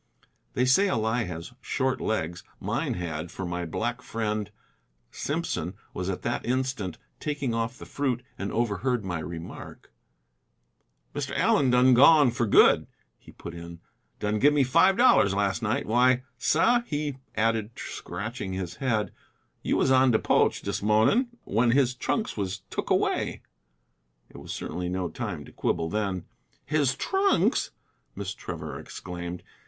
They 0.55 0.65
say 0.65 0.87
a 0.87 0.95
lie 0.97 1.25
has 1.25 1.53
short 1.61 2.01
legs. 2.01 2.43
Mine 2.59 2.95
had, 2.95 3.29
for 3.29 3.45
my 3.45 3.65
black 3.67 4.01
friend, 4.01 4.49
Simpson, 5.11 5.75
was 5.93 6.09
at 6.09 6.23
that 6.23 6.43
instant 6.43 6.97
taking 7.19 7.53
off 7.53 7.77
the 7.77 7.85
fruit, 7.85 8.23
and 8.35 8.51
overheard 8.51 9.05
my 9.05 9.19
remark. 9.19 9.93
"Mr. 11.13 11.37
Allen 11.37 11.69
done 11.69 11.93
gone 11.93 12.31
for 12.31 12.47
good," 12.47 12.87
he 13.19 13.31
put 13.31 13.53
in, 13.53 13.79
"done 14.19 14.39
give 14.39 14.53
me 14.55 14.63
five 14.63 14.97
dollars 14.97 15.35
last 15.35 15.61
night. 15.61 15.85
Why, 15.85 16.23
sah," 16.35 16.81
he 16.87 17.17
added, 17.37 17.69
scratching 17.75 18.53
his 18.53 18.77
head, 18.77 19.11
"you 19.61 19.77
was 19.77 19.91
on 19.91 20.09
de 20.09 20.17
poch 20.17 20.63
dis 20.63 20.81
mornin' 20.81 21.27
when 21.43 21.69
his 21.73 21.93
trunks 21.93 22.35
was 22.35 22.61
took 22.71 22.89
away!" 22.89 23.43
It 24.31 24.37
was 24.37 24.51
certainly 24.51 24.89
no 24.89 25.09
time 25.09 25.45
to 25.45 25.51
quibble 25.51 25.91
then. 25.91 26.25
"His 26.65 26.95
trunks!" 26.95 27.69
Miss 28.15 28.33
Trevor 28.33 28.79
exclaimed. 28.79 29.43